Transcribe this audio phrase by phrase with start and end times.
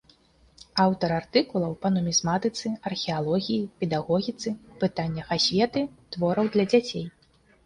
[0.83, 5.85] Аўтар артыкулаў па нумізматыцы, археалогіі, педагогіцы, пытаннях асветы,
[6.17, 7.05] твораў для дзяцей.